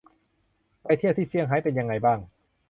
[0.83, 2.19] ไปเที่ยวที่ เซียงไฮ้ เป็นยังไงบ้าง?